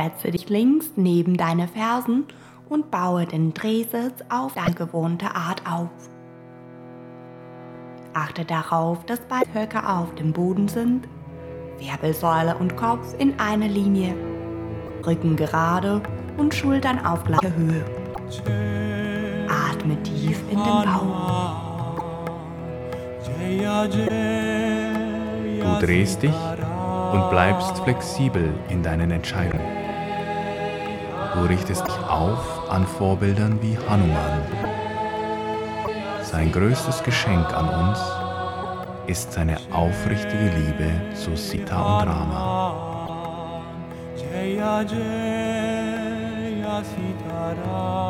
Setze 0.00 0.30
dich 0.30 0.48
links 0.48 0.92
neben 0.96 1.36
deine 1.36 1.68
Fersen 1.68 2.24
und 2.70 2.90
baue 2.90 3.26
den 3.26 3.52
Drehsitz 3.52 4.24
auf 4.30 4.54
deine 4.54 4.72
gewohnte 4.72 5.34
Art 5.34 5.60
auf. 5.70 5.90
Achte 8.14 8.46
darauf, 8.46 9.04
dass 9.04 9.20
beide 9.28 9.52
Höcke 9.52 9.86
auf 9.86 10.14
dem 10.14 10.32
Boden 10.32 10.68
sind, 10.68 11.06
Wirbelsäule 11.78 12.56
und 12.56 12.78
Kopf 12.78 13.14
in 13.18 13.38
eine 13.38 13.68
Linie, 13.68 14.14
Rücken 15.06 15.36
gerade 15.36 16.00
und 16.38 16.54
Schultern 16.54 17.04
auf 17.04 17.22
gleicher 17.24 17.54
Höhe. 17.54 17.84
Atme 19.50 20.02
tief 20.02 20.40
in 20.50 20.56
den 20.56 20.64
Bauch. 20.64 21.92
Du 25.60 25.86
drehst 25.86 26.22
dich 26.22 26.34
und 27.12 27.28
bleibst 27.28 27.76
flexibel 27.80 28.54
in 28.70 28.82
deinen 28.82 29.10
Entscheidungen. 29.10 29.89
Du 31.34 31.44
richtest 31.46 31.86
dich 31.86 31.98
auf 32.08 32.70
an 32.70 32.86
Vorbildern 32.86 33.60
wie 33.62 33.76
Hanuman. 33.88 34.42
Sein 36.22 36.52
größtes 36.52 37.02
Geschenk 37.02 37.52
an 37.54 37.68
uns 37.68 37.98
ist 39.06 39.32
seine 39.32 39.56
aufrichtige 39.72 40.50
Liebe 40.56 40.90
zu 41.14 41.36
Sita 41.36 42.00
und 42.00 42.08
Rama. 42.08 43.62
Jaya 44.16 44.82
Jaya 44.82 46.82
Sitaram 46.82 48.09